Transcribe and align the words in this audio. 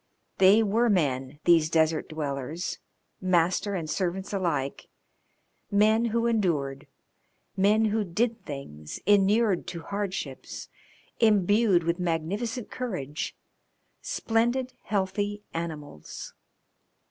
They 0.39 0.63
were 0.63 0.89
men, 0.89 1.37
these 1.43 1.69
desert 1.69 2.09
dwellers, 2.09 2.79
master 3.21 3.75
and 3.75 3.87
servants 3.87 4.33
alike; 4.33 4.87
men 5.69 6.05
who 6.05 6.25
endured, 6.25 6.87
men 7.55 7.85
who 7.85 8.03
did 8.03 8.43
things, 8.43 8.99
inured 9.05 9.67
to 9.67 9.83
hardships, 9.83 10.69
imbued 11.19 11.83
with 11.83 11.99
magnificent 11.99 12.71
courage, 12.71 13.37
splendid 14.01 14.73
healthy 14.85 15.43
animals. 15.53 16.33